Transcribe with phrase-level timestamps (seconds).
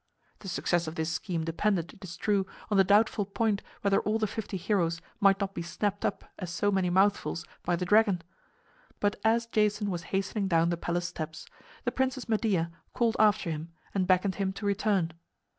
[0.39, 4.17] The success of this scheme depended, it is true, on the doubtful point whether all
[4.17, 8.23] the fifty heroes might not be snapped up as so many mouthfuls by the dragon.
[8.99, 11.45] But as Jason was hastening down the palace steps,
[11.83, 15.13] the Princess Medea called after him and beckoned him to return.